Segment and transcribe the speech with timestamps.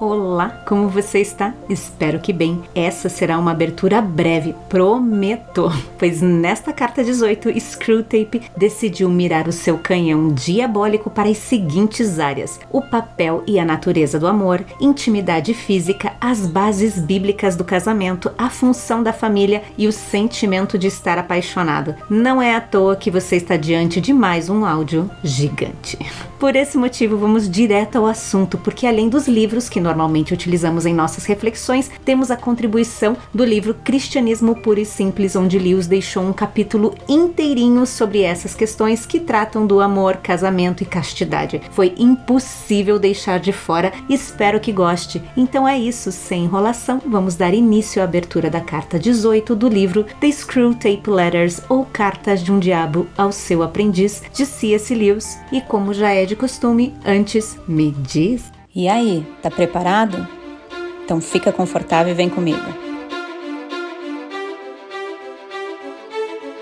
[0.00, 1.52] Olá, como você está?
[1.68, 2.62] Espero que bem.
[2.74, 5.70] Essa será uma abertura breve, prometo.
[6.00, 12.58] Pois nesta carta 18, Screwtape decidiu mirar o seu canhão diabólico para as seguintes áreas:
[12.72, 18.48] o papel e a natureza do amor, intimidade física, as bases bíblicas do casamento, a
[18.48, 21.94] função da família e o sentimento de estar apaixonado.
[22.08, 25.98] Não é à toa que você está diante de mais um áudio gigante.
[26.40, 30.94] Por esse motivo, vamos direto ao assunto, porque além dos livros que normalmente utilizamos em
[30.94, 36.32] nossas reflexões, temos a contribuição do livro Cristianismo Puro e Simples, onde Lewis deixou um
[36.32, 41.60] capítulo inteirinho sobre essas questões que tratam do amor, casamento e castidade.
[41.72, 45.22] Foi impossível deixar de fora, espero que goste.
[45.36, 50.06] Então é isso, sem enrolação, vamos dar início à abertura da carta 18 do livro
[50.18, 54.94] The Screw Tape Letters ou Cartas de um Diabo ao seu aprendiz, de C.S.
[54.94, 55.38] Lewis.
[55.52, 58.52] E como já é de costume, antes me diz.
[58.72, 60.26] E aí, tá preparado?
[61.04, 62.62] Então fica confortável e vem comigo.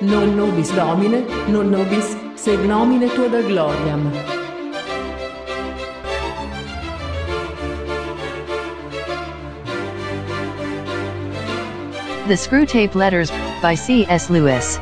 [0.01, 4.11] Non nobis Domine, non nobis sed nomine tua da gloriam.
[12.27, 14.33] The Screwtape Letters by C.S.
[14.33, 14.81] Lewis.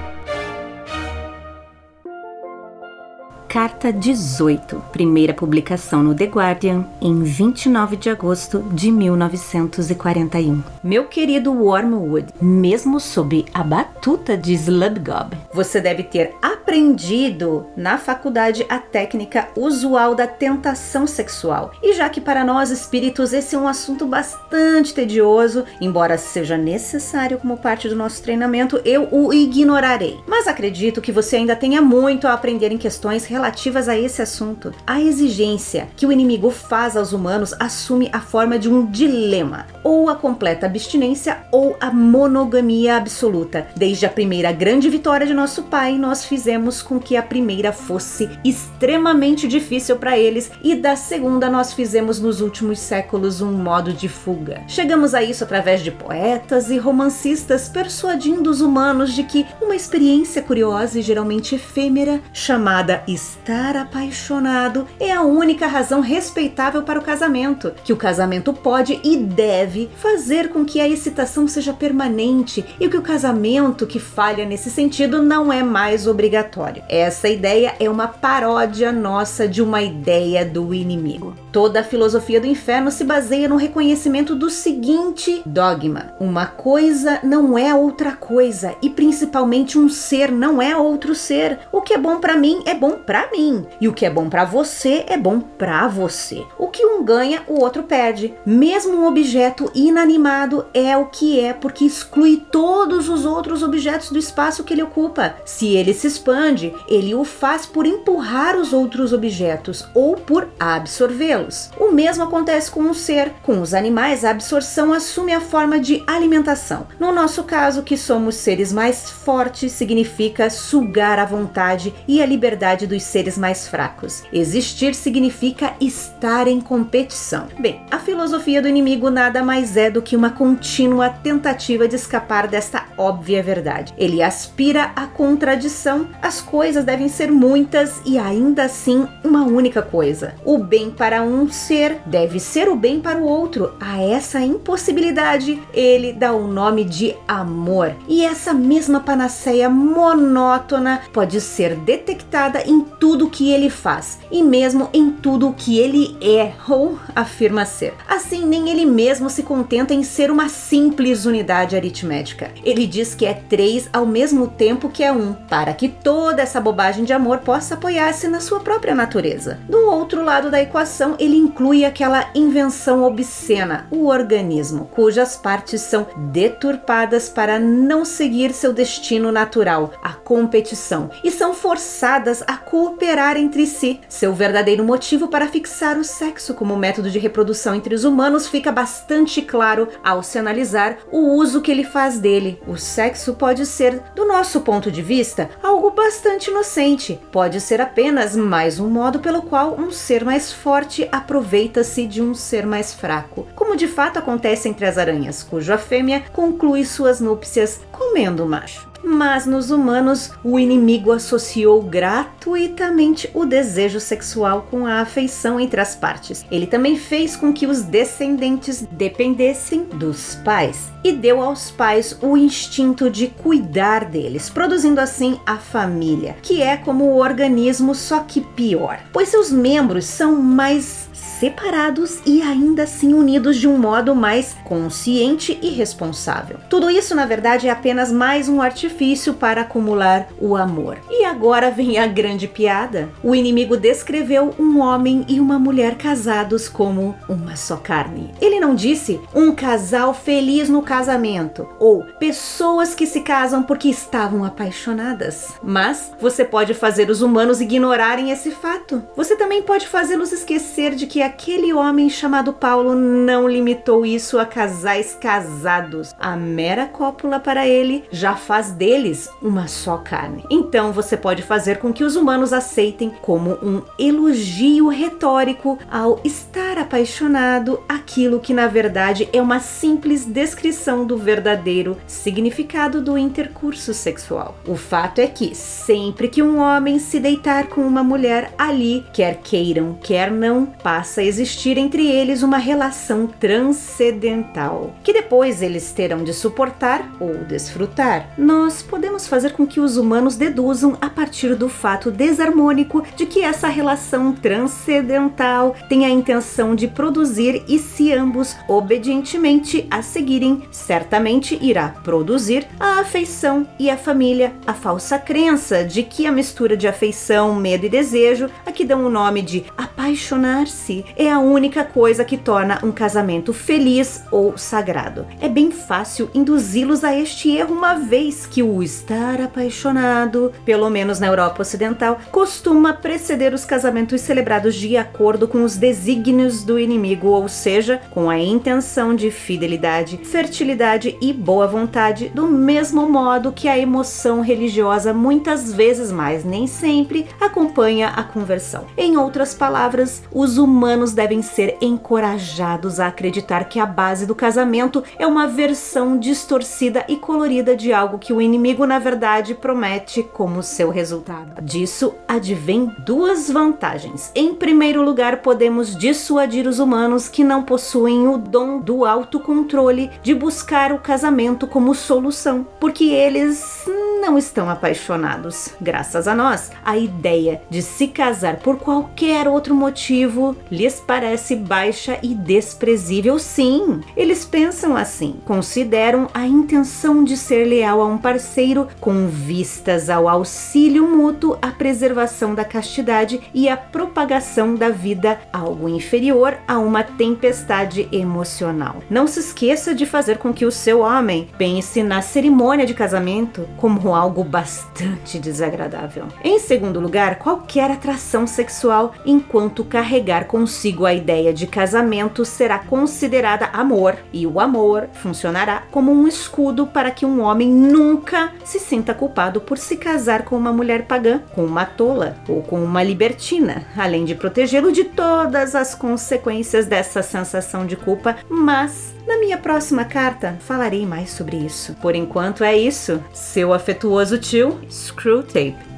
[3.56, 10.62] Carta 18, primeira publicação no The Guardian, em 29 de agosto de 1941.
[10.84, 18.66] Meu querido Wormwood, mesmo sob a batuta de Slubgob, você deve ter aprendido na faculdade
[18.68, 21.72] a técnica usual da tentação sexual.
[21.82, 27.38] E já que para nós espíritos esse é um assunto bastante tedioso, embora seja necessário
[27.38, 30.20] como parte do nosso treinamento, eu o ignorarei.
[30.26, 34.74] Mas acredito que você ainda tenha muito a aprender em questões relativas a esse assunto.
[34.84, 40.10] A exigência que o inimigo faz aos humanos assume a forma de um dilema: ou
[40.10, 43.68] a completa abstinência ou a monogamia absoluta.
[43.76, 48.28] Desde a primeira grande vitória de nosso pai, nós fizemos com que a primeira fosse
[48.44, 54.08] extremamente difícil para eles e da segunda nós fizemos nos últimos séculos um modo de
[54.08, 54.62] fuga.
[54.66, 60.42] Chegamos a isso através de poetas e romancistas persuadindo os humanos de que uma experiência
[60.42, 67.72] curiosa e geralmente efêmera chamada estar apaixonado é a única razão respeitável para o casamento,
[67.84, 72.96] que o casamento pode e deve fazer com que a excitação seja permanente e que
[72.96, 76.82] o casamento que falha nesse sentido não é mais obrigatório.
[76.88, 81.34] Essa ideia é uma paródia nossa de uma ideia do inimigo.
[81.50, 87.56] Toda a filosofia do inferno se baseia no reconhecimento do seguinte dogma: uma coisa não
[87.56, 91.58] é outra coisa e principalmente um ser não é outro ser.
[91.72, 94.28] O que é bom para mim é bom para mim e o que é bom
[94.28, 96.44] para você é bom para você.
[96.58, 98.34] O que um ganha, o outro perde.
[98.44, 104.18] Mesmo um objeto inanimado é o que é porque exclui todos os outros objetos do
[104.18, 105.36] espaço que ele ocupa.
[105.44, 111.70] Se ele se expande, ele o faz por empurrar os outros objetos ou por absorvê-los.
[111.78, 113.32] O mesmo acontece com um ser.
[113.42, 116.86] Com os animais, a absorção assume a forma de alimentação.
[116.98, 122.86] No nosso caso, que somos seres mais fortes, significa sugar a vontade e a liberdade
[122.86, 124.22] dos seres mais fracos.
[124.32, 127.48] Existir significa estar em competição.
[127.58, 132.46] Bem, a filosofia do inimigo nada mais é do que uma contínua tentativa de escapar
[132.46, 133.94] desta óbvia verdade.
[133.96, 136.08] Ele aspira à contradição.
[136.20, 140.34] As coisas devem ser muitas e ainda assim uma única coisa.
[140.44, 143.74] O bem para um ser deve ser o bem para o outro.
[143.80, 147.94] A essa impossibilidade, ele dá o nome de amor.
[148.08, 154.88] E essa mesma panaceia monótona pode ser detectada em tudo que ele faz e mesmo
[154.92, 157.94] em tudo que ele é ou afirma ser.
[158.08, 162.50] Assim, nem ele mesmo se contenta em ser uma simples unidade aritmética.
[162.64, 166.60] Ele diz que é três ao mesmo tempo que é um, para que toda essa
[166.60, 169.58] bobagem de amor possa apoiar-se na sua própria natureza.
[169.68, 176.06] Do outro lado da equação, ele inclui aquela invenção obscena, o organismo, cujas partes são
[176.32, 182.56] deturpadas para não seguir seu destino natural, a competição, e são forçadas a
[182.86, 184.00] cooperar entre si.
[184.08, 188.70] Seu verdadeiro motivo para fixar o sexo como método de reprodução entre os humanos fica
[188.70, 192.60] bastante claro ao se analisar o uso que ele faz dele.
[192.66, 197.20] O sexo pode ser, do nosso ponto de vista, algo bastante inocente.
[197.32, 202.34] Pode ser apenas mais um modo pelo qual um ser mais forte aproveita-se de um
[202.34, 207.80] ser mais fraco, como de fato acontece entre as aranhas, cuja fêmea conclui suas núpcias
[207.90, 208.95] comendo o macho.
[209.06, 215.94] Mas nos humanos o inimigo associou gratuitamente o desejo sexual com a afeição entre as
[215.94, 216.44] partes.
[216.50, 222.36] Ele também fez com que os descendentes dependessem dos pais e deu aos pais o
[222.36, 228.40] instinto de cuidar deles, produzindo assim a família, que é como o organismo, só que
[228.40, 234.56] pior, pois seus membros são mais separados e ainda assim unidos de um modo mais
[234.64, 236.58] consciente e responsável.
[236.68, 240.98] Tudo isso, na verdade, é apenas mais um artifício para acumular o amor.
[241.10, 243.08] E agora vem a grande piada.
[243.22, 248.32] O inimigo descreveu um homem e uma mulher casados como uma só carne.
[248.40, 254.44] Ele não disse um casal feliz no casamento ou pessoas que se casam porque estavam
[254.44, 255.54] apaixonadas.
[255.62, 259.02] Mas você pode fazer os humanos ignorarem esse fato.
[259.16, 264.46] Você também pode fazê-los esquecer de que aquele homem chamado Paulo não limitou isso a
[264.46, 266.14] casais casados.
[266.18, 270.44] A mera cópula para ele já faz deles uma só carne.
[270.50, 276.78] Então você pode fazer com que os humanos aceitem como um elogio retórico ao estar
[276.78, 284.56] apaixonado aquilo que na verdade é uma simples descrição do verdadeiro significado do intercurso sexual.
[284.66, 289.40] O fato é que sempre que um homem se deitar com uma mulher ali, quer
[289.42, 296.32] queiram, quer não, passa existir entre eles uma relação transcendental, que depois eles terão de
[296.32, 298.30] suportar ou desfrutar.
[298.36, 303.42] Nós podemos fazer com que os humanos deduzam a partir do fato desarmônico de que
[303.42, 311.58] essa relação transcendental tem a intenção de produzir e se ambos obedientemente a seguirem, certamente
[311.60, 316.86] irá produzir a afeição e a família, a falsa crença de que a mistura de
[316.86, 322.24] afeição, medo e desejo, a que dão o nome de apaixonar-se, é a única coisa
[322.24, 325.26] que torna um casamento feliz ou sagrado.
[325.40, 331.20] É bem fácil induzi-los a este erro, uma vez que o estar apaixonado, pelo menos
[331.20, 337.28] na Europa Ocidental, costuma preceder os casamentos celebrados de acordo com os desígnios do inimigo,
[337.28, 343.68] ou seja, com a intenção de fidelidade, fertilidade e boa vontade, do mesmo modo que
[343.68, 348.86] a emoção religiosa muitas vezes, mas nem sempre, acompanha a conversão.
[348.96, 354.34] Em outras palavras, os humanos humanos devem ser encorajados a acreditar que a base do
[354.34, 360.22] casamento é uma versão distorcida e colorida de algo que o inimigo, na verdade, promete
[360.22, 361.62] como seu resultado.
[361.62, 364.32] Disso advém duas vantagens.
[364.34, 370.34] Em primeiro lugar, podemos dissuadir os humanos que não possuem o dom do autocontrole de
[370.34, 373.84] buscar o casamento como solução, porque eles
[374.20, 375.70] não estão apaixonados.
[375.80, 380.56] Graças a nós, a ideia de se casar por qualquer outro motivo
[380.86, 383.38] lhes parece baixa e desprezível.
[383.40, 390.08] Sim, eles pensam assim, consideram a intenção de ser leal a um parceiro com vistas
[390.08, 396.78] ao auxílio mútuo, à preservação da castidade e à propagação da vida algo inferior a
[396.78, 399.02] uma tempestade emocional.
[399.10, 403.68] Não se esqueça de fazer com que o seu homem pense na cerimônia de casamento
[403.76, 406.26] como algo bastante desagradável.
[406.44, 410.75] Em segundo lugar, qualquer atração sexual enquanto carregar consigo
[411.06, 417.10] a ideia de casamento será considerada amor, e o amor funcionará como um escudo para
[417.10, 421.64] que um homem nunca se sinta culpado por se casar com uma mulher pagã, com
[421.64, 427.86] uma tola ou com uma libertina, além de protegê-lo de todas as consequências dessa sensação
[427.86, 431.94] de culpa, mas na minha próxima carta falarei mais sobre isso.
[431.94, 433.22] Por enquanto é isso.
[433.32, 435.95] Seu afetuoso tio, Screwtape.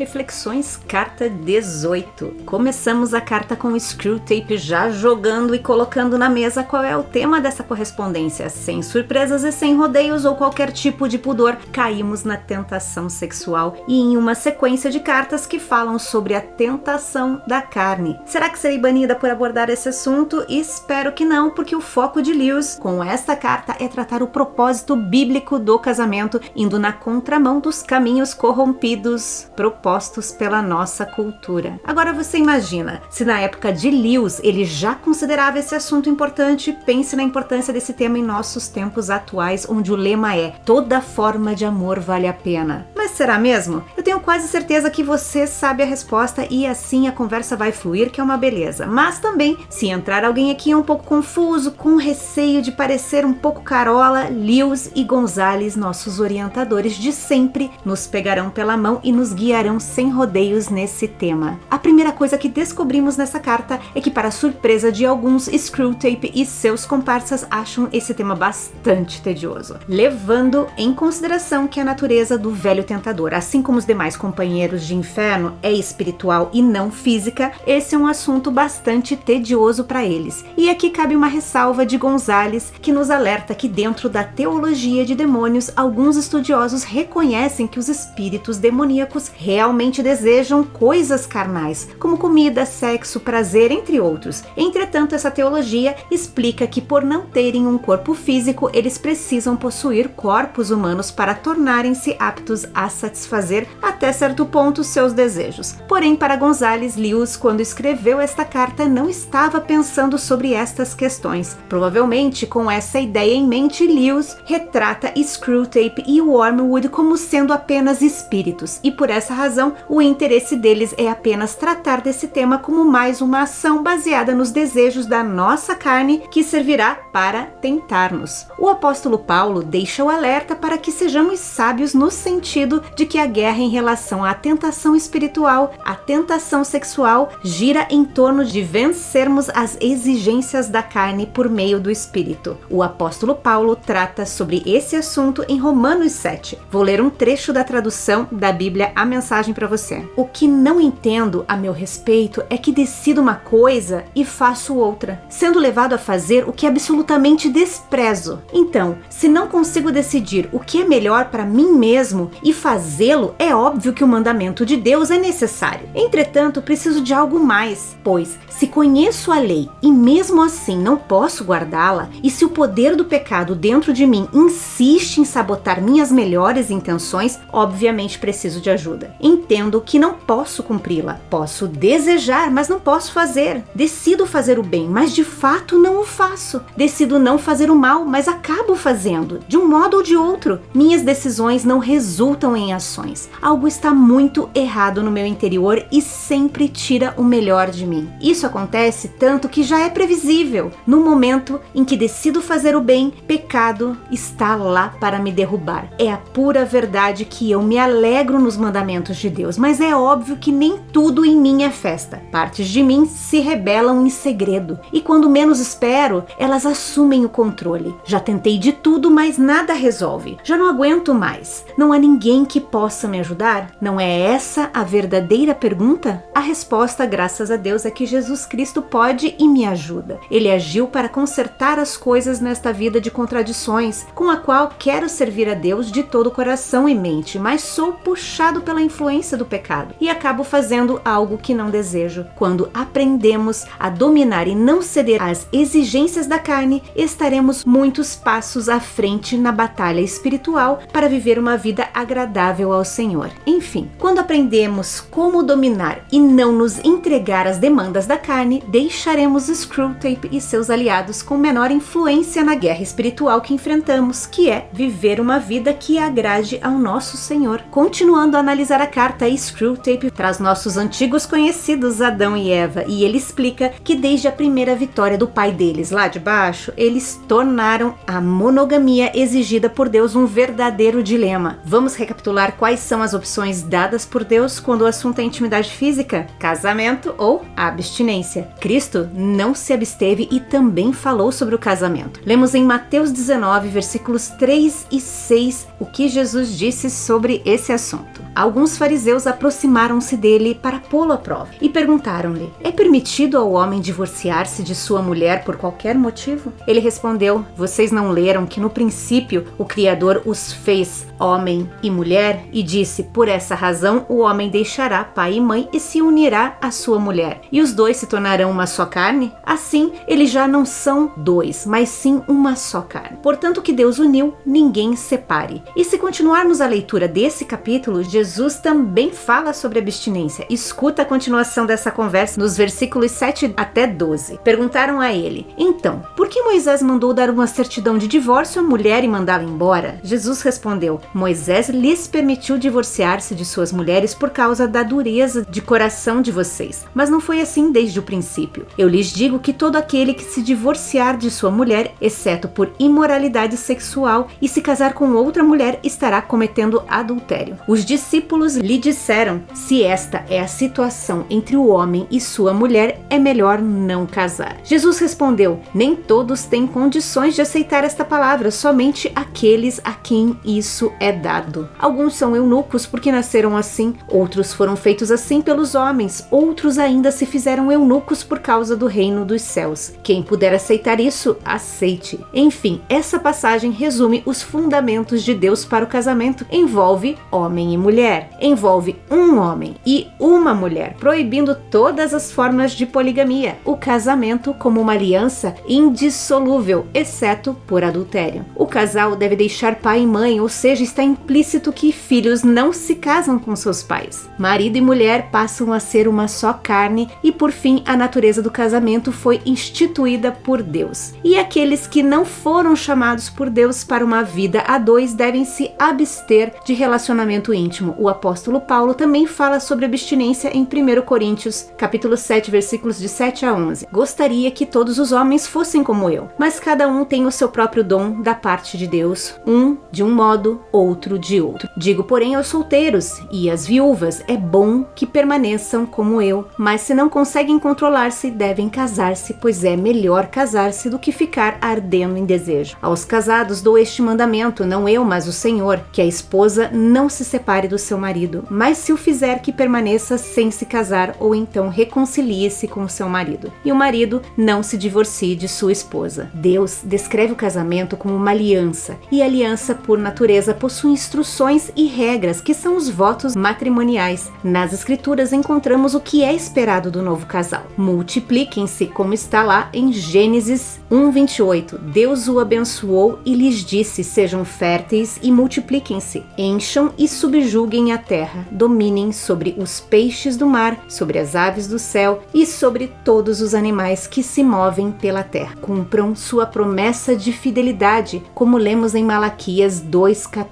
[0.00, 2.44] Reflexões, carta 18.
[2.46, 7.02] Começamos a carta com o Screwtape já jogando e colocando na mesa qual é o
[7.02, 8.48] tema dessa correspondência.
[8.48, 14.00] Sem surpresas e sem rodeios ou qualquer tipo de pudor, caímos na tentação sexual e
[14.00, 18.18] em uma sequência de cartas que falam sobre a tentação da carne.
[18.24, 20.46] Será que serei banida por abordar esse assunto?
[20.48, 24.96] Espero que não, porque o foco de Lewis com esta carta é tratar o propósito
[24.96, 31.80] bíblico do casamento, indo na contramão dos caminhos corrompidos propostos impostos pela nossa cultura.
[31.82, 37.16] Agora você imagina, se na época de Lewis ele já considerava esse assunto importante, pense
[37.16, 41.64] na importância desse tema em nossos tempos atuais, onde o lema é toda forma de
[41.64, 42.86] amor vale a pena.
[42.94, 43.82] Mas será mesmo?
[43.96, 48.12] Eu tenho quase certeza que você sabe a resposta e assim a conversa vai fluir,
[48.12, 48.86] que é uma beleza.
[48.86, 53.62] Mas também, se entrar alguém aqui um pouco confuso, com receio de parecer um pouco
[53.62, 59.79] carola, Lewis e Gonzales, nossos orientadores de sempre, nos pegarão pela mão e nos guiarão
[59.80, 61.58] sem rodeios nesse tema.
[61.70, 66.44] A primeira coisa que descobrimos nessa carta é que, para surpresa de alguns, Screwtape e
[66.44, 72.84] seus comparsas acham esse tema bastante tedioso, levando em consideração que a natureza do velho
[72.84, 77.98] tentador, assim como os demais companheiros de inferno, é espiritual e não física, esse é
[77.98, 80.44] um assunto bastante tedioso para eles.
[80.56, 85.14] E aqui cabe uma ressalva de Gonzales que nos alerta que dentro da teologia de
[85.14, 89.69] demônios, alguns estudiosos reconhecem que os espíritos demoníacos realmente
[90.02, 94.42] desejam coisas carnais, como comida, sexo, prazer, entre outros.
[94.56, 100.70] Entretanto, essa teologia explica que por não terem um corpo físico, eles precisam possuir corpos
[100.70, 105.76] humanos para tornarem-se aptos a satisfazer até certo ponto seus desejos.
[105.88, 111.56] Porém, para Gonzales, Lewis, quando escreveu esta carta, não estava pensando sobre estas questões.
[111.68, 118.80] Provavelmente, com essa ideia em mente, Lewis retrata Screwtape e Wormwood como sendo apenas espíritos,
[118.82, 119.49] e por essa razão
[119.88, 125.06] o interesse deles é apenas tratar desse tema como mais uma ação baseada nos desejos
[125.06, 128.46] da nossa carne que servirá para tentar-nos.
[128.58, 133.26] O apóstolo Paulo deixa o alerta para que sejamos sábios no sentido de que a
[133.26, 139.76] guerra em relação à tentação espiritual, à tentação sexual, gira em torno de vencermos as
[139.80, 142.56] exigências da carne por meio do espírito.
[142.68, 146.58] O apóstolo Paulo trata sobre esse assunto em Romanos 7.
[146.70, 150.06] Vou ler um trecho da tradução da Bíblia A Mensagem para você.
[150.14, 155.22] O que não entendo a meu respeito é que decido uma coisa e faço outra,
[155.28, 158.40] sendo levado a fazer o que absolutamente desprezo.
[158.52, 163.54] Então, se não consigo decidir o que é melhor para mim mesmo e fazê-lo, é
[163.54, 165.88] óbvio que o mandamento de Deus é necessário.
[165.94, 171.44] Entretanto, preciso de algo mais, pois se conheço a lei e mesmo assim não posso
[171.44, 176.70] guardá-la, e se o poder do pecado dentro de mim insiste em sabotar minhas melhores
[176.70, 179.14] intenções, obviamente preciso de ajuda.
[179.30, 181.20] Entendo que não posso cumpri-la.
[181.30, 183.62] Posso desejar, mas não posso fazer.
[183.72, 186.60] Decido fazer o bem, mas de fato não o faço.
[186.76, 190.60] Decido não fazer o mal, mas acabo fazendo, de um modo ou de outro.
[190.74, 193.30] Minhas decisões não resultam em ações.
[193.40, 198.10] Algo está muito errado no meu interior e sempre tira o melhor de mim.
[198.20, 200.72] Isso acontece tanto que já é previsível.
[200.84, 205.88] No momento em que decido fazer o bem, pecado está lá para me derrubar.
[206.00, 210.36] É a pura verdade que eu me alegro nos mandamentos de Deus, mas é óbvio
[210.36, 212.22] que nem tudo em mim é festa.
[212.32, 217.94] Partes de mim se rebelam em segredo e quando menos espero, elas assumem o controle.
[218.04, 220.38] Já tentei de tudo, mas nada resolve.
[220.42, 221.64] Já não aguento mais.
[221.76, 223.72] Não há ninguém que possa me ajudar?
[223.80, 226.24] Não é essa a verdadeira pergunta?
[226.34, 230.18] A resposta, graças a Deus, é que Jesus Cristo pode e me ajuda.
[230.30, 235.48] Ele agiu para consertar as coisas nesta vida de contradições, com a qual quero servir
[235.48, 239.94] a Deus de todo o coração e mente, mas sou puxado pela influência do pecado
[240.00, 242.26] e acabo fazendo algo que não desejo.
[242.36, 248.78] Quando aprendemos a dominar e não ceder às exigências da carne, estaremos muitos passos à
[248.78, 253.30] frente na batalha espiritual para viver uma vida agradável ao Senhor.
[253.44, 260.28] Enfim, quando aprendemos como dominar e não nos entregar às demandas da carne, deixaremos Screwtape
[260.30, 265.38] e seus aliados com menor influência na guerra espiritual que enfrentamos, que é viver uma
[265.38, 267.62] vida que agrade ao nosso Senhor.
[267.70, 273.16] Continuando a analisar a carta, Screwtape traz nossos antigos conhecidos Adão e Eva e ele
[273.16, 278.20] explica que desde a primeira vitória do pai deles lá de baixo, eles tornaram a
[278.20, 281.60] monogamia exigida por Deus um verdadeiro dilema.
[281.64, 286.26] Vamos recapitular quais são as opções dadas por Deus quando o assunto é intimidade física,
[286.38, 288.48] casamento ou abstinência.
[288.60, 292.20] Cristo não se absteve e também falou sobre o casamento.
[292.26, 298.20] Lemos em Mateus 19, versículos 3 e 6, o que Jesus disse sobre esse assunto.
[298.34, 298.89] Alguns fariseus
[299.26, 305.02] aproximaram-se dele para pô-lo à prova e perguntaram-lhe: É permitido ao homem divorciar-se de sua
[305.02, 306.52] mulher por qualquer motivo?
[306.66, 312.44] Ele respondeu: Vocês não leram que no princípio o Criador os fez homem e mulher
[312.52, 316.70] e disse: Por essa razão o homem deixará pai e mãe e se unirá à
[316.70, 319.32] sua mulher, e os dois se tornarão uma só carne?
[319.44, 323.18] Assim, eles já não são dois, mas sim uma só carne.
[323.22, 325.62] Portanto, o que Deus uniu, ninguém separe.
[325.76, 330.46] E se continuarmos a leitura desse capítulo, Jesus também fala sobre abstinência.
[330.48, 334.38] Escuta a continuação dessa conversa nos versículos 7 até 12.
[334.42, 339.04] Perguntaram a ele: Então, por que Moisés mandou dar uma certidão de divórcio à mulher
[339.04, 340.00] e mandá-la embora?
[340.02, 346.22] Jesus respondeu: Moisés lhes permitiu divorciar-se de suas mulheres por causa da dureza de coração
[346.22, 346.86] de vocês.
[346.94, 348.66] Mas não foi assim desde o princípio.
[348.78, 353.56] Eu lhes digo que todo aquele que se divorciar de sua mulher, exceto por imoralidade
[353.56, 357.58] sexual, e se casar com outra mulher, estará cometendo adultério.
[357.66, 363.04] Os discípulos lhe disseram: se esta é a situação entre o homem e sua mulher,
[363.10, 364.58] é melhor não casar.
[364.62, 370.92] Jesus respondeu: nem todos têm condições de aceitar esta palavra, somente aqueles a quem isso
[371.00, 371.68] é dado.
[371.78, 377.24] Alguns são eunucos porque nasceram assim, outros foram feitos assim pelos homens, outros ainda se
[377.24, 379.94] fizeram eunucos por causa do reino dos céus.
[380.02, 382.20] Quem puder aceitar isso, aceite.
[382.34, 386.46] Enfim, essa passagem resume os fundamentos de Deus para o casamento.
[386.52, 392.84] Envolve homem e mulher, envolve um homem e uma mulher, proibindo todas as formas de
[392.84, 393.58] poligamia.
[393.64, 398.44] O casamento como uma aliança indissolúvel, exceto por adultério.
[398.54, 402.96] O casal deve deixar pai e mãe, ou seja, está implícito que filhos não se
[402.96, 404.28] casam com seus pais.
[404.38, 408.50] Marido e mulher passam a ser uma só carne e, por fim, a natureza do
[408.50, 411.14] casamento foi instituída por Deus.
[411.24, 415.70] E aqueles que não foram chamados por Deus para uma vida a dois devem se
[415.78, 417.94] abster de relacionamento íntimo.
[417.98, 423.46] O apóstolo Paulo também fala sobre abstinência em 1 Coríntios, capítulo 7, versículos de 7
[423.46, 423.86] a 11.
[423.92, 427.84] Gostaria que todos os homens fossem como eu, mas cada um tem o seu próprio
[427.84, 431.68] dom da parte de Deus, um de um modo, outro de outro.
[431.76, 436.94] Digo, porém, aos solteiros e às viúvas, é bom que permaneçam como eu, mas se
[436.94, 442.76] não conseguem controlar-se, devem casar-se, pois é melhor casar-se do que ficar ardendo em desejo.
[442.80, 447.24] Aos casados dou este mandamento, não eu, mas o Senhor, que a esposa não se
[447.24, 451.68] separe do seu marido, mas se o fizer que permaneça sem se casar ou então
[451.68, 453.52] reconcilie-se com o seu marido.
[453.64, 456.30] E o marido não se divorcie de sua esposa.
[456.34, 462.40] Deus descreve o casamento como uma aliança, e aliança por natureza possui instruções e regras
[462.40, 464.30] que são os votos matrimoniais.
[464.44, 467.64] Nas escrituras encontramos o que é esperado do novo casal.
[467.76, 471.78] Multipliquem-se, como está lá em Gênesis 1:28.
[471.78, 478.46] Deus o abençoou e lhes disse: Sejam férteis e multipliquem-se, encham e subjuguem a terra,
[478.50, 483.54] dominem sobre os peixes do mar, sobre as aves do céu e sobre todos os
[483.54, 485.56] animais que se movem pela terra.
[485.62, 490.49] Cumpram sua promessa de fidelidade, como lemos em Malaquias 2:14.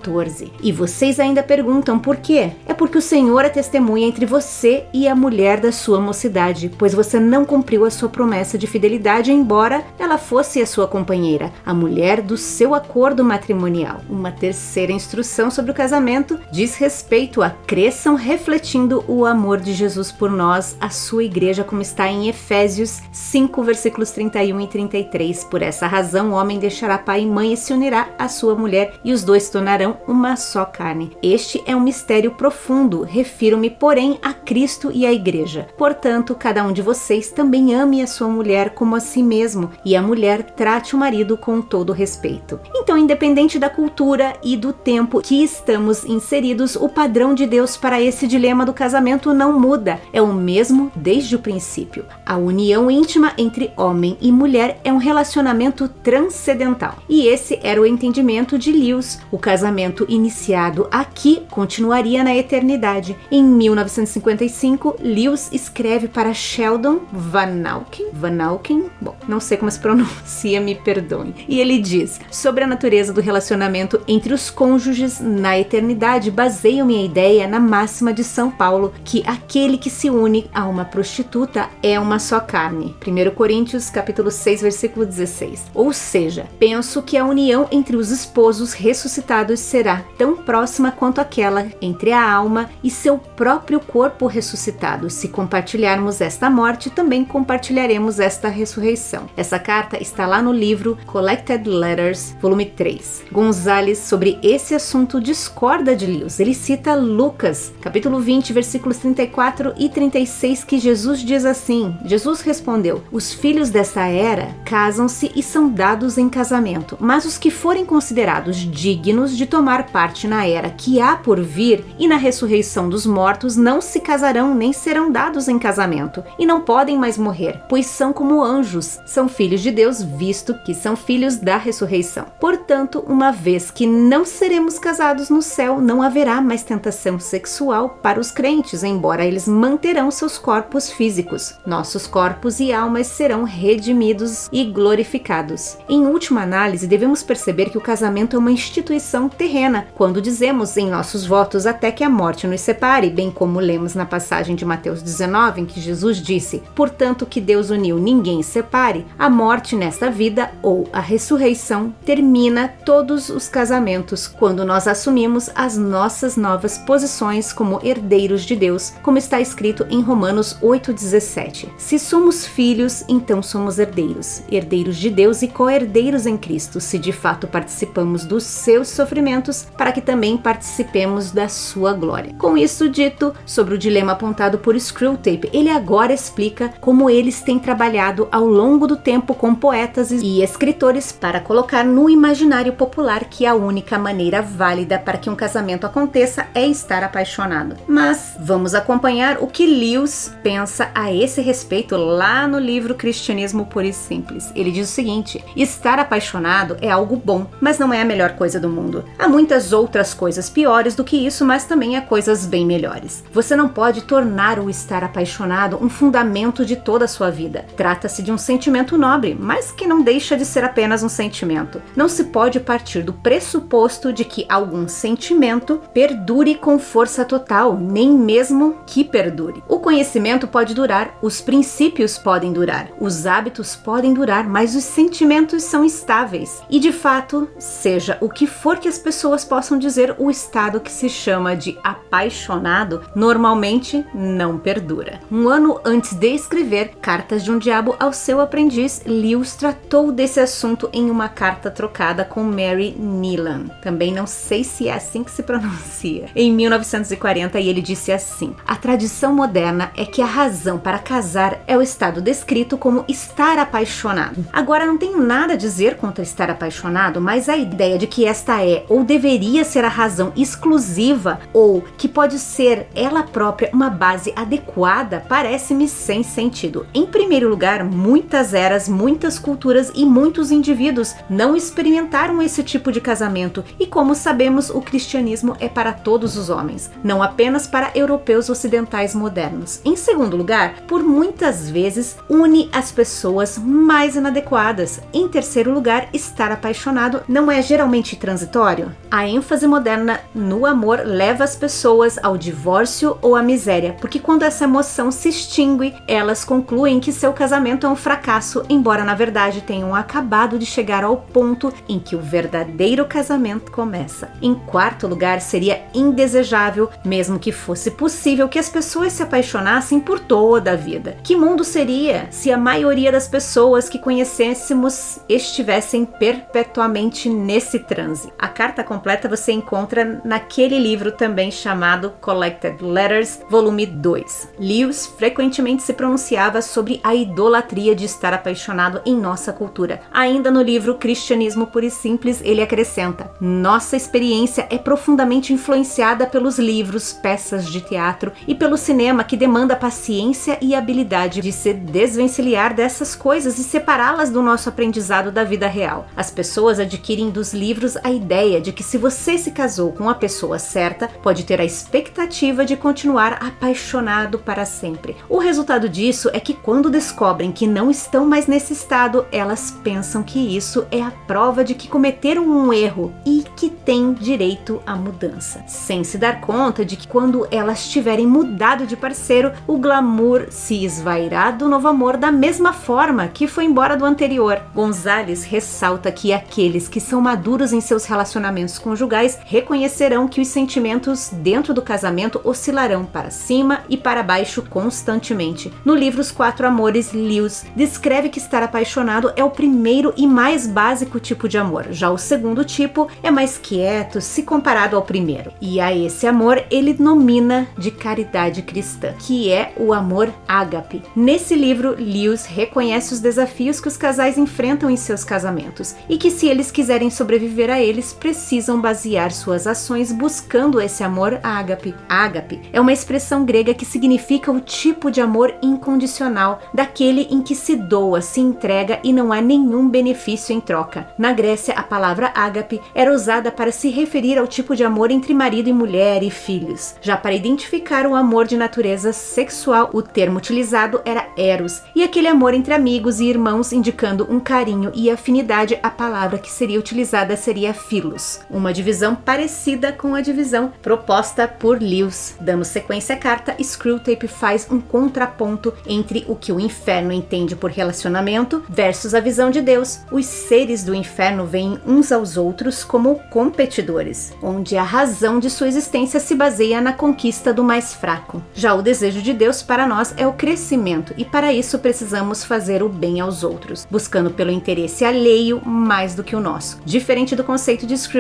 [0.63, 2.53] E vocês ainda perguntam por quê?
[2.67, 6.95] É porque o Senhor é testemunha entre você e a mulher da sua mocidade, pois
[6.95, 11.75] você não cumpriu a sua promessa de fidelidade, embora ela fosse a sua companheira, a
[11.75, 14.01] mulher do seu acordo matrimonial.
[14.09, 20.13] Uma terceira instrução sobre o casamento diz respeito a cresçam refletindo o amor de Jesus
[20.13, 25.45] por nós, a sua igreja, como está em Efésios 5, versículos 31 e 33.
[25.45, 28.95] Por essa razão, o homem deixará pai e mãe e se unirá à sua mulher,
[29.05, 31.17] e os dois se tornarão uma só carne.
[31.23, 35.69] Este é um mistério profundo, refiro-me, porém, a Cristo e à igreja.
[35.77, 39.97] Portanto, cada um de vocês também ame a sua mulher como a si mesmo, e
[39.97, 42.61] a mulher trate o marido com todo respeito.
[42.75, 48.01] Então, independente da cultura e do tempo que estamos inseridos, o padrão de Deus para
[48.01, 52.05] esse dilema do casamento não muda, é o mesmo desde o princípio.
[52.27, 56.97] A união íntima entre homem e mulher é um relacionamento transcendental.
[57.09, 59.21] E esse era o entendimento de Lewis.
[59.31, 59.78] O casamento
[60.09, 63.17] iniciado aqui continuaria na eternidade.
[63.31, 69.79] Em 1955, Lewis escreve para Sheldon Van Auken, Van Auken, bom, não sei como se
[69.79, 71.35] pronuncia, me perdoem.
[71.49, 77.05] E ele diz: sobre a natureza do relacionamento entre os cônjuges na eternidade, baseio minha
[77.05, 81.99] ideia na máxima de São Paulo, que aquele que se une a uma prostituta é
[82.01, 82.97] uma só carne.
[83.07, 85.67] 1 Coríntios capítulo 6, versículo 16.
[85.75, 91.67] Ou seja, penso que a união entre os esposos ressuscitados será tão próxima quanto aquela
[91.83, 95.11] entre a alma e seu próprio corpo ressuscitado.
[95.11, 99.27] Se compartilharmos esta morte, também compartilharemos esta ressurreição.
[99.37, 103.25] Essa carta está lá no livro Collected Letters, volume 3.
[103.31, 106.41] Gonzales, sobre esse assunto, discorda de Lewis.
[106.41, 113.03] Ele cita Lucas, capítulo 20, versículos 34 e 36, que Jesus diz assim: Jesus respondeu:
[113.13, 118.57] Os filhos dessa era casam-se e são dados em casamento, mas os que forem considerados
[118.57, 119.58] dignos de tomar
[119.91, 124.55] parte na era que há por vir e na ressurreição dos mortos não se casarão
[124.55, 129.29] nem serão dados em casamento e não podem mais morrer, pois são como anjos, são
[129.29, 132.27] filhos de Deus, visto que são filhos da ressurreição.
[132.41, 138.21] Portanto, uma vez que não seremos casados no céu, não haverá mais tentação sexual para
[138.21, 141.55] os crentes, embora eles manterão seus corpos físicos.
[141.67, 145.77] Nossos corpos e almas serão redimidos e glorificados.
[145.89, 150.91] Em última análise, devemos perceber que o casamento é uma instituição terrena, quando dizemos em
[150.91, 155.01] nossos votos até que a morte nos separe, bem como lemos na passagem de Mateus
[155.01, 160.51] 19, em que Jesus disse: Portanto, que Deus uniu, ninguém separe, a morte nesta vida
[160.63, 167.81] ou a ressurreição termina todos os casamentos quando nós assumimos as nossas novas posições como
[167.83, 171.69] herdeiros de Deus, como está escrito em Romanos 8,17.
[171.79, 177.13] Se somos filhos, então somos herdeiros, herdeiros de Deus e co-herdeiros em Cristo, se de
[177.13, 179.38] fato participamos dos seus sofrimentos,
[179.77, 182.35] para que também participemos da sua glória.
[182.39, 187.59] Com isso dito, sobre o dilema apontado por Screwtape, ele agora explica como eles têm
[187.59, 193.47] trabalhado ao longo do tempo com poetas e escritores para colocar no imaginário popular que
[193.47, 197.77] a única maneira válida para que um casamento aconteça é estar apaixonado.
[197.87, 203.87] Mas vamos acompanhar o que Lewis pensa a esse respeito lá no livro Cristianismo Puro
[203.87, 204.53] e Simples.
[204.55, 208.59] Ele diz o seguinte: estar apaixonado é algo bom, mas não é a melhor coisa
[208.59, 209.05] do mundo.
[209.19, 213.25] Há muitas outras coisas piores do que isso, mas também há coisas bem melhores.
[213.33, 217.67] Você não pode tornar o estar apaixonado um fundamento de toda a sua vida.
[217.77, 221.83] Trata-se de um sentimento nobre, mas que não deixa de ser apenas um sentimento.
[221.97, 228.13] Não se pode partir do pressuposto de que algum sentimento perdure com força total, nem
[228.13, 229.65] mesmo que perdure.
[229.67, 235.65] O conhecimento pode durar, os princípios podem durar, os hábitos podem durar, mas os sentimentos
[235.65, 236.63] são estáveis.
[236.71, 240.93] E de fato, seja o que for que as pessoas possam dizer, o estado que
[240.93, 245.19] se chama de apaixonado normalmente não perdura.
[245.33, 250.41] Um ano antes de escrever Cartas de um Diabo ao seu aprendiz, Lewis tratou desse
[250.41, 253.69] assunto em uma carta trocada com Mary Nealon.
[253.83, 256.27] Também não sei se é assim que se pronuncia.
[256.37, 261.63] Em 1940, e ele disse assim: A tradição moderna é que a razão para casar
[261.67, 264.45] é o estado descrito como estar apaixonado.
[264.53, 268.63] Agora, não tenho nada a dizer contra estar apaixonado, mas a ideia de que esta
[268.63, 274.33] é ou deveria ser a razão exclusiva ou que pode ser ela própria uma base
[274.37, 276.87] adequada parece-me sem sentido.
[276.95, 283.01] Em primeiro lugar, muitas eras, muitas culturas e muitos indivíduos não experimentaram esse tipo de
[283.01, 288.49] casamento e, como sabemos, o cristianismo é para todos os homens, não apenas para europeus
[288.49, 289.81] ocidentais modernos.
[289.85, 295.01] Em segundo lugar, por muitas vezes une as pessoas mais inadequadas.
[295.13, 298.88] Em terceiro lugar, estar apaixonado não é geralmente transitório.
[299.11, 304.43] A ênfase moderna no amor leva as pessoas ao divórcio ou à miséria, porque quando
[304.43, 309.63] essa emoção se extingue, elas concluem que seu casamento é um fracasso, embora na verdade
[309.63, 314.31] tenham acabado de chegar ao ponto em que o verdadeiro casamento começa.
[314.43, 320.21] Em quarto lugar, seria indesejável, mesmo que fosse possível, que as pessoas se apaixonassem por
[320.21, 321.17] toda a vida.
[321.23, 328.33] Que mundo seria se a maioria das pessoas que conhecêssemos estivessem perpetuamente nesse transe?
[328.39, 334.55] A carta completa você encontra naquele livro também chamado Collected Letters, volume 2.
[334.59, 340.01] Lewis frequentemente se pronunciava sobre a idolatria de estar apaixonado em nossa cultura.
[340.13, 346.59] Ainda no livro Cristianismo Puro e Simples, ele acrescenta: Nossa experiência é profundamente influenciada pelos
[346.59, 352.75] livros, peças de teatro e pelo cinema que demanda paciência e habilidade de se desvencilhar
[352.75, 356.07] dessas coisas e separá-las do nosso aprendizado da vida real.
[356.17, 360.15] As pessoas adquirem dos livros a ideia de que se você se casou com a
[360.15, 365.17] pessoa certa, pode ter a expectativa de continuar apaixonado para sempre.
[365.27, 370.23] O resultado disso é que quando descobrem que não estão mais nesse estado, elas pensam
[370.23, 374.95] que isso é a prova de que cometeram um erro e que têm direito à
[374.95, 380.49] mudança, sem se dar conta de que quando elas tiverem mudado de parceiro, o glamour
[380.51, 384.61] se esvairá do novo amor da mesma forma que foi embora do anterior.
[384.75, 391.29] Gonzales ressalta que aqueles que são maduros em seus relacionamentos conjugais reconhecerão que os sentimentos
[391.31, 395.73] dentro do casamento oscilarão para cima e para baixo constantemente.
[395.85, 400.67] No livro Os Quatro Amores, Lewis descreve que estar apaixonado é o primeiro e mais
[400.67, 401.87] básico tipo de amor.
[401.91, 405.53] Já o segundo tipo é mais quieto se comparado ao primeiro.
[405.61, 411.03] E a esse amor ele nomina de caridade cristã, que é o amor ágape.
[411.15, 416.31] Nesse livro, Lewis reconhece os desafios que os casais enfrentam em seus casamentos e que
[416.31, 418.48] se eles quiserem sobreviver a eles, precisam
[418.81, 421.95] basear suas ações buscando esse amor ágape.
[422.09, 427.55] Ágape é uma expressão grega que significa o tipo de amor incondicional, daquele em que
[427.55, 431.09] se doa, se entrega e não há nenhum benefício em troca.
[431.19, 435.35] Na Grécia, a palavra ágape era usada para se referir ao tipo de amor entre
[435.35, 436.95] marido e mulher e filhos.
[437.01, 442.29] Já para identificar o amor de natureza sexual, o termo utilizado era eros, e aquele
[442.29, 447.37] amor entre amigos e irmãos indicando um carinho e afinidade, a palavra que seria utilizada
[447.37, 452.37] seria filos, uma divisão parecida com a divisão proposta por Lewis.
[452.41, 457.71] Dando sequência à carta, Screwtape faz um contraponto entre o que o inferno entende por
[457.71, 460.01] relacionamento versus a visão de Deus.
[460.11, 465.69] Os seres do inferno veem uns aos outros como competidores, onde a razão de sua
[465.69, 468.43] existência se baseia na conquista do mais fraco.
[468.55, 472.83] Já o desejo de Deus para nós é o crescimento e para isso precisamos fazer
[472.83, 476.81] o bem aos outros, buscando pelo interesse alheio mais do que o nosso.
[476.85, 478.18] Diferente do conceito de Screwtape,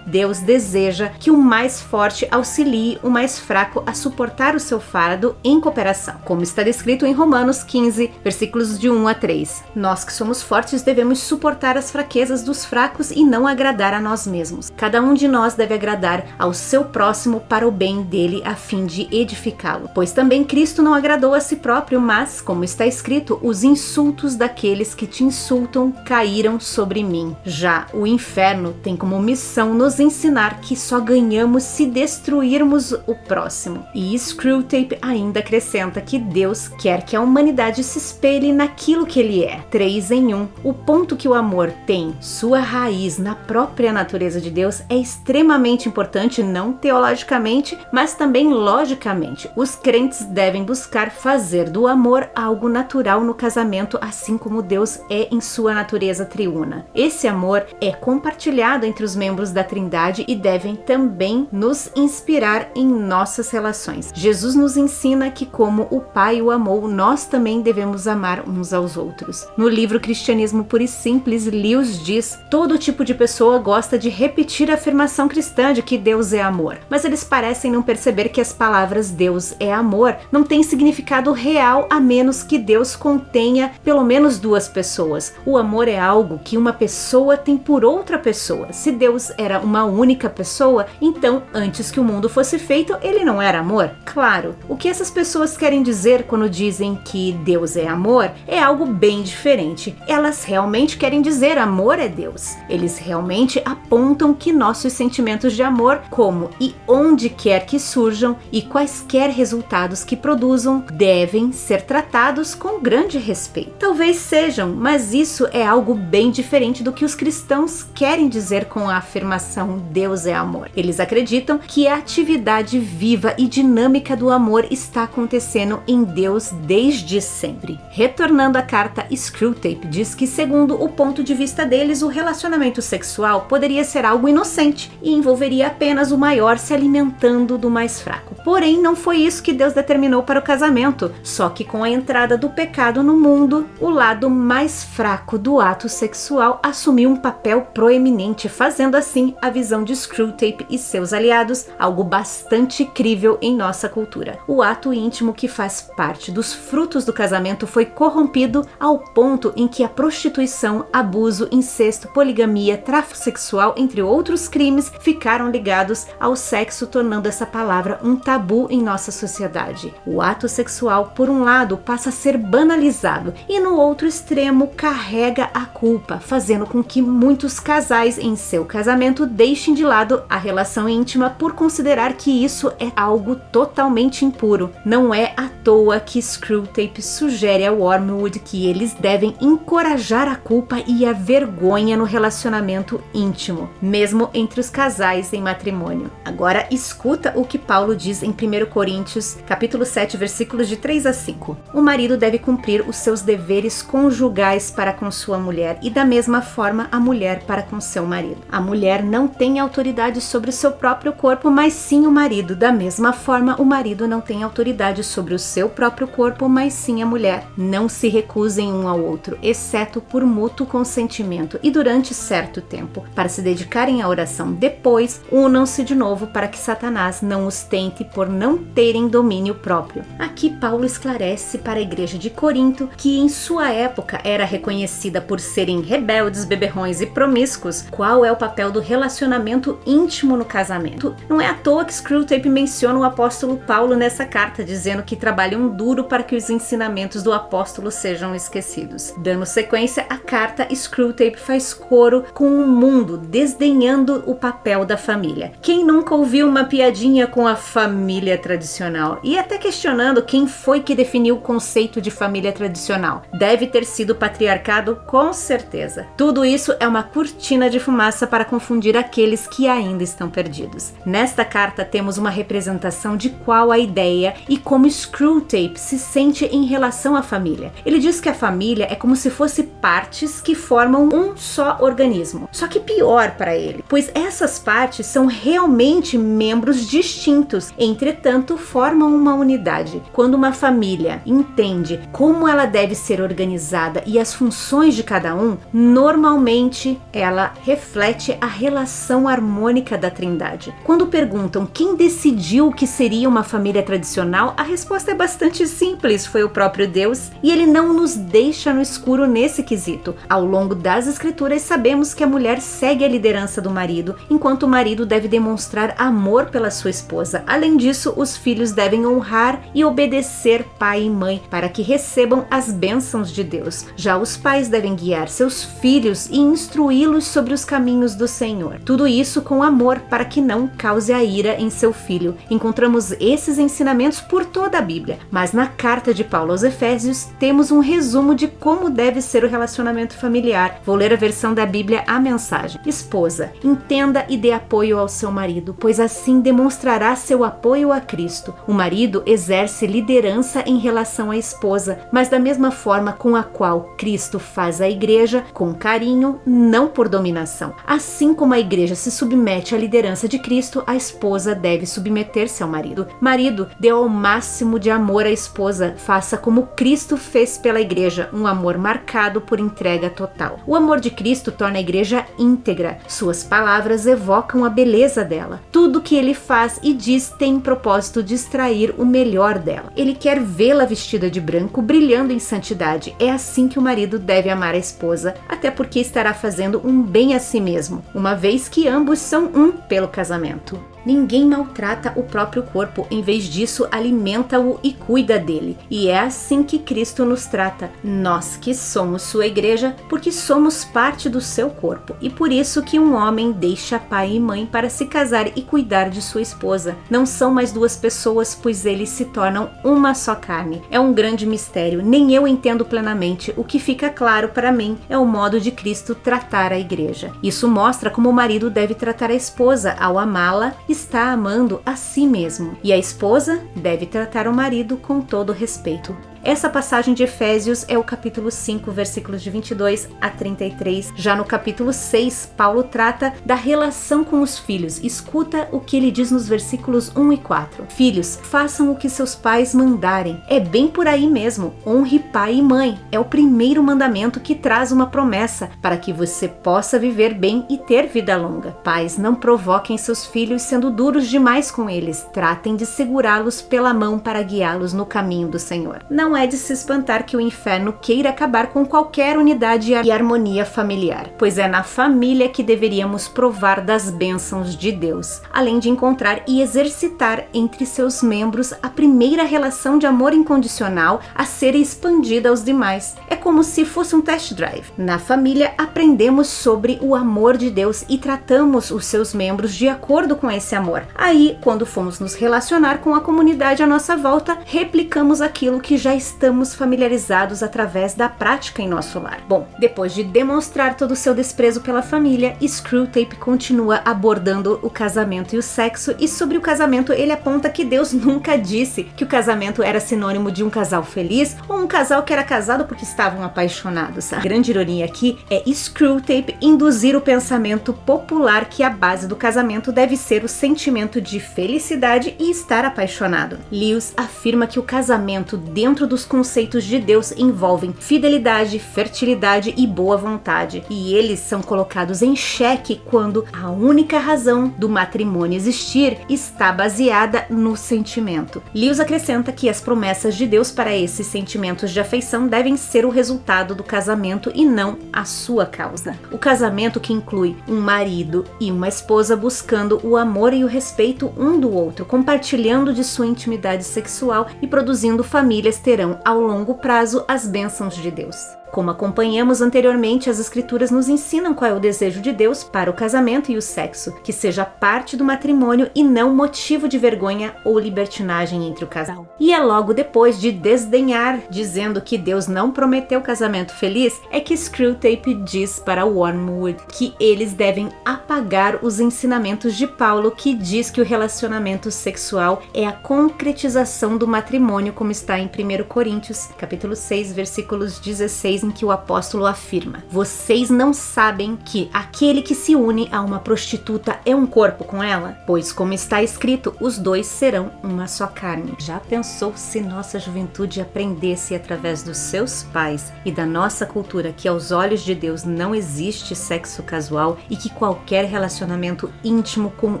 [0.06, 5.36] Deus deseja que o mais forte auxilie o mais fraco a suportar o seu fardo
[5.44, 9.64] em cooperação, como está descrito em Romanos 15, versículos de 1 a 3.
[9.74, 14.26] Nós que somos fortes devemos suportar as fraquezas dos fracos e não agradar a nós
[14.26, 14.70] mesmos.
[14.76, 18.86] Cada um de nós deve agradar ao seu próximo para o bem dele a fim
[18.86, 19.90] de edificá-lo.
[19.94, 24.94] Pois também Cristo não agradou a si próprio, mas, como está escrito, os insultos daqueles
[24.94, 27.36] que te insultam caíram sobre mim.
[27.44, 29.41] Já o inferno tem como missão
[29.74, 33.84] nos ensinar que só ganhamos se destruirmos o próximo.
[33.94, 39.44] E Screwtape ainda acrescenta que Deus quer que a humanidade se espelhe naquilo que ele
[39.44, 39.60] é.
[39.70, 40.48] Três em um.
[40.62, 45.88] O ponto que o amor tem sua raiz na própria natureza de Deus é extremamente
[45.88, 49.50] importante, não teologicamente, mas também logicamente.
[49.56, 55.28] Os crentes devem buscar fazer do amor algo natural no casamento, assim como Deus é
[55.30, 56.86] em sua natureza triuna.
[56.94, 62.86] Esse amor é compartilhado entre os membros da Trindade e devem também nos inspirar em
[62.86, 64.10] nossas relações.
[64.14, 68.96] Jesus nos ensina que, como o Pai o amou, nós também devemos amar uns aos
[68.96, 69.46] outros.
[69.56, 74.70] No livro Cristianismo Puro e Simples, Lewis diz: todo tipo de pessoa gosta de repetir
[74.70, 78.52] a afirmação cristã de que Deus é amor, mas eles parecem não perceber que as
[78.52, 84.38] palavras Deus é amor não têm significado real a menos que Deus contenha pelo menos
[84.38, 85.34] duas pessoas.
[85.44, 88.72] O amor é algo que uma pessoa tem por outra pessoa.
[88.72, 93.40] Se Deus era uma única pessoa, então antes que o mundo fosse feito, ele não
[93.40, 93.90] era amor?
[94.04, 94.56] Claro.
[94.68, 99.22] O que essas pessoas querem dizer quando dizem que Deus é amor é algo bem
[99.22, 99.96] diferente.
[100.06, 102.56] Elas realmente querem dizer amor é Deus.
[102.68, 108.62] Eles realmente apontam que nossos sentimentos de amor, como e onde quer que surjam e
[108.62, 113.72] quaisquer resultados que produzam, devem ser tratados com grande respeito.
[113.78, 118.88] Talvez sejam, mas isso é algo bem diferente do que os cristãos querem dizer com
[118.88, 120.70] a afirmação Deus é amor.
[120.74, 127.20] Eles acreditam que a atividade viva e dinâmica do amor está acontecendo em Deus desde
[127.20, 127.78] sempre.
[127.90, 133.42] Retornando à carta Screwtape, diz que, segundo o ponto de vista deles, o relacionamento sexual
[133.42, 138.34] poderia ser algo inocente e envolveria apenas o maior se alimentando do mais fraco.
[138.42, 142.38] Porém, não foi isso que Deus determinou para o casamento, só que com a entrada
[142.38, 148.48] do pecado no mundo, o lado mais fraco do ato sexual assumiu um papel proeminente,
[148.48, 154.38] fazendo assim a visão de Screwtape e seus aliados algo bastante crível em nossa cultura.
[154.46, 159.66] O ato íntimo que faz parte dos frutos do casamento foi corrompido ao ponto em
[159.66, 166.86] que a prostituição, abuso, incesto, poligamia, tráfico sexual, entre outros crimes, ficaram ligados ao sexo,
[166.86, 169.92] tornando essa palavra um tabu em nossa sociedade.
[170.06, 175.50] O ato sexual, por um lado, passa a ser banalizado e no outro extremo carrega
[175.52, 178.91] a culpa, fazendo com que muitos casais em seu casamento
[179.26, 184.70] deixem de lado a relação íntima por considerar que isso é algo totalmente impuro.
[184.84, 190.82] Não é à toa que Screwtape sugere a Wormwood que eles devem encorajar a culpa
[190.86, 196.10] e a vergonha no relacionamento íntimo, mesmo entre os casais em matrimônio.
[196.24, 201.12] Agora escuta o que Paulo diz em 1 Coríntios, capítulo 7, versículos de 3 a
[201.12, 201.56] 5.
[201.74, 206.42] O marido deve cumprir os seus deveres conjugais para com sua mulher e da mesma
[206.42, 208.40] forma a mulher para com seu marido.
[208.50, 212.56] A mulher não tem autoridade sobre o seu próprio corpo, mas sim o marido.
[212.56, 217.02] Da mesma forma, o marido não tem autoridade sobre o seu próprio corpo, mas sim
[217.02, 217.46] a mulher.
[217.54, 223.28] Não se recusem um ao outro, exceto por mútuo consentimento e durante certo tempo, para
[223.28, 224.54] se dedicarem à oração.
[224.54, 230.02] Depois, unam-se de novo para que Satanás não os tente por não terem domínio próprio.
[230.18, 235.40] Aqui Paulo esclarece para a igreja de Corinto que em sua época era reconhecida por
[235.40, 241.14] serem rebeldes, beberrões e promíscuos, qual é o papel do relacionamento íntimo no casamento.
[241.28, 245.68] Não é à toa que Screwtape menciona o apóstolo Paulo nessa carta, dizendo que trabalham
[245.68, 249.14] duro para que os ensinamentos do apóstolo sejam esquecidos.
[249.18, 255.52] Dando sequência à carta, Screwtape faz coro com o mundo, desdenhando o papel da família.
[255.60, 259.18] Quem nunca ouviu uma piadinha com a família tradicional?
[259.22, 263.22] E até questionando quem foi que definiu o conceito de família tradicional.
[263.32, 266.06] Deve ter sido o patriarcado, com certeza.
[266.16, 270.92] Tudo isso é uma cortina de fumaça para confundir aqueles que ainda estão perdidos.
[271.06, 276.66] Nesta carta temos uma representação de qual a ideia e como Screwtape se sente em
[276.66, 277.72] relação à família.
[277.86, 282.46] Ele diz que a família é como se fosse partes que formam um só organismo.
[282.52, 289.32] Só que pior para ele, pois essas partes são realmente membros distintos, entretanto formam uma
[289.32, 290.02] unidade.
[290.12, 295.56] Quando uma família entende como ela deve ser organizada e as funções de cada um,
[295.72, 300.74] normalmente ela reflete a relação harmônica da Trindade.
[300.82, 306.42] Quando perguntam quem decidiu que seria uma família tradicional, a resposta é bastante simples: foi
[306.42, 310.16] o próprio Deus, e ele não nos deixa no escuro nesse quesito.
[310.28, 314.68] Ao longo das escrituras sabemos que a mulher segue a liderança do marido, enquanto o
[314.68, 317.44] marido deve demonstrar amor pela sua esposa.
[317.46, 322.72] Além disso, os filhos devem honrar e obedecer pai e mãe para que recebam as
[322.72, 323.86] bênçãos de Deus.
[323.94, 328.80] Já os pais devem guiar seus filhos e instruí-los sobre os caminhos do Senhor.
[328.84, 332.36] Tudo isso com amor para que não cause a ira em seu filho.
[332.50, 337.70] Encontramos esses ensinamentos por toda a Bíblia, mas na carta de Paulo aos Efésios temos
[337.70, 340.80] um resumo de como deve ser o relacionamento familiar.
[340.84, 342.80] Vou ler a versão da Bíblia A Mensagem.
[342.86, 348.54] Esposa, entenda e dê apoio ao seu marido, pois assim demonstrará seu apoio a Cristo.
[348.66, 353.94] O marido exerce liderança em relação à esposa, mas da mesma forma com a qual
[353.98, 357.74] Cristo faz a igreja, com carinho, não por dominação.
[357.86, 362.68] Assim como a igreja se submete à liderança de Cristo, a esposa deve submeter-se ao
[362.68, 363.08] marido.
[363.20, 368.46] Marido, dê ao máximo de amor à esposa, faça como Cristo fez pela igreja, um
[368.46, 370.60] amor marcado por entrega total.
[370.66, 372.98] O amor de Cristo torna a igreja íntegra.
[373.08, 375.60] Suas palavras evocam a beleza dela.
[375.72, 379.92] Tudo que ele faz e diz tem propósito de extrair o melhor dela.
[379.96, 383.16] Ele quer vê-la vestida de branco, brilhando em santidade.
[383.18, 387.34] É assim que o marido deve amar a esposa, até porque estará fazendo um bem
[387.34, 390.92] a si mesmo, uma vez que ambos são um pelo casamento.
[391.04, 395.76] Ninguém maltrata o próprio corpo, em vez disso, alimenta-o e cuida dele.
[395.90, 401.28] E é assim que Cristo nos trata, nós que somos sua igreja, porque somos parte
[401.28, 402.14] do seu corpo.
[402.20, 406.08] E por isso que um homem deixa pai e mãe para se casar e cuidar
[406.08, 406.96] de sua esposa.
[407.10, 410.82] Não são mais duas pessoas, pois eles se tornam uma só carne.
[410.90, 413.52] É um grande mistério, nem eu entendo plenamente.
[413.56, 417.32] O que fica claro para mim é o modo de Cristo tratar a igreja.
[417.42, 422.26] Isso mostra como o marido deve tratar a esposa ao amá-la está amando a si
[422.26, 426.31] mesmo, e a esposa deve tratar o marido com todo respeito.
[426.44, 431.12] Essa passagem de Efésios é o capítulo 5, versículos de 22 a 33.
[431.14, 434.98] Já no capítulo 6, Paulo trata da relação com os filhos.
[435.04, 437.86] Escuta o que ele diz nos versículos 1 e 4.
[437.90, 440.42] Filhos, façam o que seus pais mandarem.
[440.48, 441.74] É bem por aí mesmo.
[441.86, 442.98] Honre pai e mãe.
[443.12, 447.78] É o primeiro mandamento que traz uma promessa para que você possa viver bem e
[447.78, 448.72] ter vida longa.
[448.82, 452.26] Pais, não provoquem seus filhos sendo duros demais com eles.
[452.32, 456.04] Tratem de segurá-los pela mão para guiá-los no caminho do Senhor.
[456.10, 460.10] Não não é de se espantar que o inferno queira acabar com qualquer unidade e
[460.10, 465.90] harmonia familiar, pois é na família que deveríamos provar das bênçãos de Deus, além de
[465.90, 472.48] encontrar e exercitar entre seus membros a primeira relação de amor incondicional a ser expandida
[472.48, 473.14] aos demais.
[473.28, 474.90] É como se fosse um test drive.
[474.96, 480.34] Na família, aprendemos sobre o amor de Deus e tratamos os seus membros de acordo
[480.34, 481.02] com esse amor.
[481.14, 486.21] Aí, quando fomos nos relacionar com a comunidade à nossa volta, replicamos aquilo que já
[486.22, 489.40] estamos familiarizados através da prática em nosso lar.
[489.48, 495.54] Bom, depois de demonstrar todo o seu desprezo pela família, Screwtape continua abordando o casamento
[495.54, 499.26] e o sexo, e sobre o casamento ele aponta que Deus nunca disse que o
[499.26, 503.42] casamento era sinônimo de um casal feliz ou um casal que era casado porque estavam
[503.42, 504.32] apaixonados.
[504.32, 509.90] A grande ironia aqui é Screwtape induzir o pensamento popular que a base do casamento
[509.90, 513.58] deve ser o sentimento de felicidade e estar apaixonado.
[513.70, 520.14] Lewis afirma que o casamento dentro dos conceitos de Deus envolvem fidelidade, fertilidade e boa
[520.14, 526.70] vontade, e eles são colocados em xeque quando a única razão do matrimônio existir está
[526.70, 528.62] baseada no sentimento.
[528.74, 533.10] Lewis acrescenta que as promessas de Deus para esses sentimentos de afeição devem ser o
[533.10, 536.14] resultado do casamento e não a sua causa.
[536.30, 541.32] O casamento que inclui um marido e uma esposa buscando o amor e o respeito
[541.38, 546.74] um do outro, compartilhando de sua intimidade sexual e produzindo famílias terão terão ao longo
[546.74, 548.61] prazo as bênçãos de Deus.
[548.72, 552.94] Como acompanhamos anteriormente, as Escrituras nos ensinam qual é o desejo de Deus para o
[552.94, 557.78] casamento e o sexo, que seja parte do matrimônio e não motivo de vergonha ou
[557.78, 559.26] libertinagem entre o casal.
[559.38, 564.56] E é logo depois de desdenhar, dizendo que Deus não prometeu casamento feliz, é que
[564.56, 571.02] Screwtape diz para Wormwood que eles devem apagar os ensinamentos de Paulo que diz que
[571.02, 577.34] o relacionamento sexual é a concretização do matrimônio, como está em 1 Coríntios, capítulo 6,
[577.34, 583.08] versículos 16 em que o apóstolo afirma: Vocês não sabem que aquele que se une
[583.12, 585.38] a uma prostituta é um corpo com ela?
[585.46, 588.74] Pois, como está escrito, os dois serão uma só carne.
[588.78, 594.48] Já pensou se nossa juventude aprendesse através dos seus pais e da nossa cultura que
[594.48, 600.00] aos olhos de Deus não existe sexo casual e que qualquer relacionamento íntimo com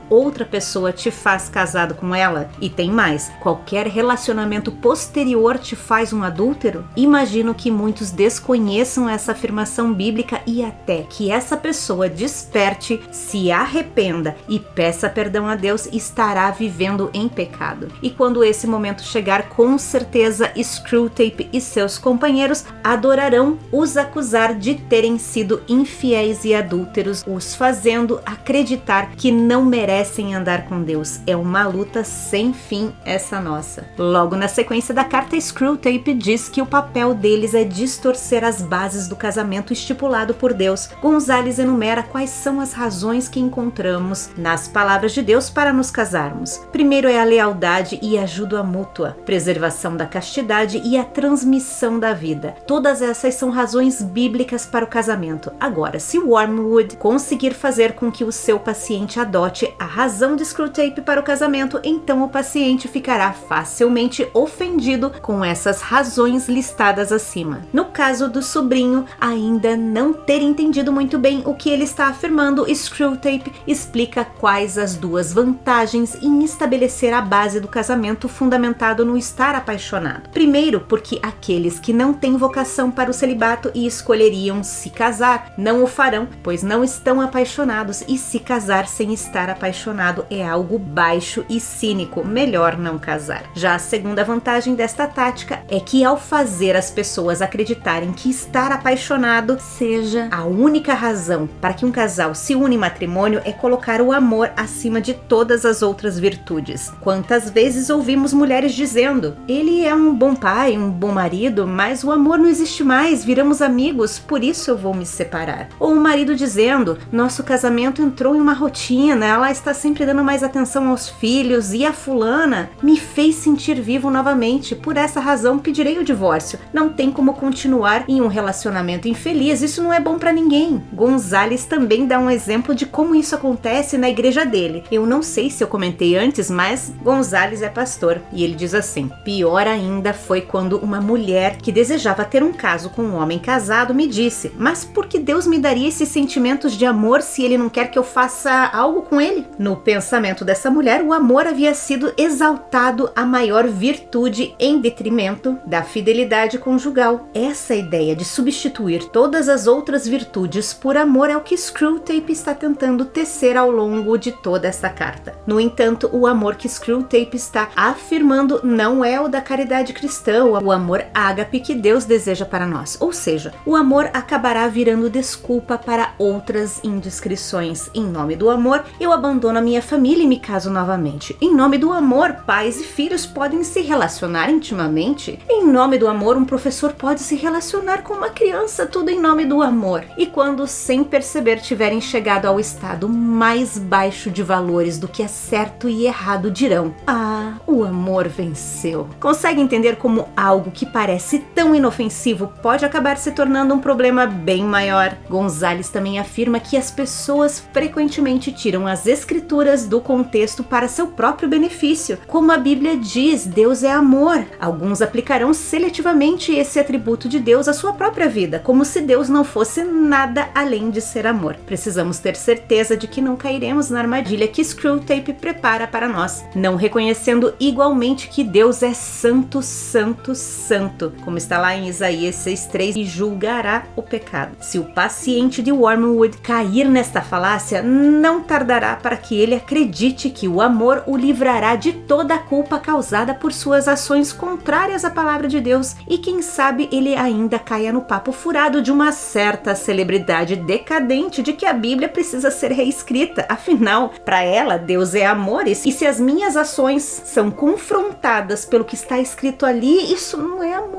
[0.08, 2.50] outra pessoa te faz casado com ela?
[2.60, 6.84] E tem mais: qualquer relacionamento posterior te faz um adúltero?
[6.96, 8.10] Imagino que muitos
[8.52, 15.46] desconheçam essa afirmação bíblica e até que essa pessoa desperte, se arrependa e peça perdão
[15.46, 17.88] a Deus, estará vivendo em pecado.
[18.02, 24.74] E quando esse momento chegar, com certeza Screwtape e seus companheiros adorarão os acusar de
[24.74, 31.20] terem sido infiéis e adúlteros, os fazendo acreditar que não merecem andar com Deus.
[31.26, 33.86] É uma luta sem fim essa nossa.
[33.96, 39.06] Logo na sequência da carta, Screwtape diz que o papel deles é distorcer as bases
[39.06, 40.88] do casamento estipulado por Deus.
[41.00, 46.58] Gonzales enumera quais são as razões que encontramos nas palavras de Deus para nos casarmos.
[46.72, 52.54] Primeiro é a lealdade e ajuda mútua, preservação da castidade e a transmissão da vida.
[52.66, 55.52] Todas essas são razões bíblicas para o casamento.
[55.60, 61.02] Agora, se Wormwood conseguir fazer com que o seu paciente adote a razão de Screwtape
[61.02, 67.62] para o casamento, então o paciente ficará facilmente ofendido com essas razões listadas acima.
[67.72, 72.66] No caso do sobrinho, ainda não ter entendido muito bem o que ele está afirmando,
[72.74, 79.54] Screwtape explica quais as duas vantagens em estabelecer a base do casamento fundamentado no estar
[79.54, 80.28] apaixonado.
[80.30, 85.82] Primeiro, porque aqueles que não têm vocação para o celibato e escolheriam se casar, não
[85.82, 91.44] o farão, pois não estão apaixonados e se casar sem estar apaixonado é algo baixo
[91.48, 93.44] e cínico, melhor não casar.
[93.54, 98.70] Já a segunda vantagem desta tática é que ao fazer as pessoas acreditarem que estar
[98.72, 104.00] apaixonado seja a única razão para que um casal se une em matrimônio é colocar
[104.00, 106.92] o amor acima de todas as outras virtudes.
[107.00, 112.10] Quantas vezes ouvimos mulheres dizendo: "Ele é um bom pai, um bom marido, mas o
[112.10, 115.68] amor não existe mais, viramos amigos, por isso eu vou me separar".
[115.78, 120.42] Ou o marido dizendo: "Nosso casamento entrou em uma rotina, ela está sempre dando mais
[120.42, 125.98] atenção aos filhos e a fulana me fez sentir vivo novamente, por essa razão pedirei
[125.98, 126.58] o divórcio.
[126.72, 130.82] Não tem como continuar em um relacionamento infeliz, isso não é bom para ninguém".
[130.92, 134.84] Gonzales também dá um exemplo de como isso acontece na igreja dele.
[134.90, 139.10] Eu não sei se eu comentei antes, mas Gonzales é pastor e ele diz assim:
[139.24, 143.94] "Pior ainda foi quando uma mulher que desejava ter um caso com um homem casado
[143.94, 147.68] me disse: "Mas por que Deus me daria esses sentimentos de amor se ele não
[147.68, 152.12] quer que eu faça algo com ele?" No pensamento dessa mulher, o amor havia sido
[152.16, 157.28] exaltado a maior virtude em detrimento da fidelidade conjugal.
[157.34, 162.54] Essa ideia de substituir todas as outras virtudes por amor é o que Screwtape está
[162.54, 165.34] tentando tecer ao longo de toda essa carta.
[165.46, 170.72] No entanto, o amor que Screwtape está afirmando não é o da caridade cristã, o
[170.72, 172.96] amor ágape que Deus deseja para nós.
[172.98, 177.90] Ou seja, o amor acabará virando desculpa para outras indiscrições.
[177.94, 181.36] Em nome do amor, eu abandono a minha família e me caso novamente.
[181.42, 185.38] Em nome do amor, pais e filhos podem se relacionar intimamente.
[185.46, 189.44] Em nome do amor, um professor pode se relacionar com uma criança, tudo em nome
[189.44, 190.04] do amor.
[190.16, 195.28] E quando, sem perceber, tiverem chegado ao estado mais baixo de valores do que é
[195.28, 199.08] certo e errado, dirão: Ah, o amor venceu.
[199.18, 204.64] Consegue entender como algo que parece tão inofensivo pode acabar se tornando um problema bem
[204.64, 205.16] maior?
[205.28, 211.48] Gonzales também afirma que as pessoas frequentemente tiram as escrituras do contexto para seu próprio
[211.48, 212.18] benefício.
[212.28, 214.44] Como a Bíblia diz, Deus é amor.
[214.60, 219.42] Alguns aplicarão seletivamente esse atributo de Deus à sua própria vida, como se Deus não
[219.42, 221.56] fosse nada além de ser amor.
[221.64, 226.76] Precisamos ter certeza de que não cairemos na armadilha que Screwtape prepara para nós, não
[226.76, 233.04] reconhecendo igualmente que Deus é santo, santo, santo, como está lá em Isaías 6:3 e
[233.06, 234.54] julgará o pecado.
[234.60, 240.46] Se o paciente de Wormwood cair nesta falácia, não tardará para que ele acredite que
[240.46, 245.48] o amor o livrará de toda a culpa causada por suas ações contrárias à palavra
[245.48, 250.56] de Deus e quem sabe ele ainda caia no papo furado de uma certa celebridade
[250.56, 253.46] decadente de que a Bíblia precisa ser reescrita.
[253.48, 258.94] Afinal, para ela, Deus é amor e se as minhas ações são confrontadas pelo que
[258.94, 260.91] está escrito ali, isso não é amor.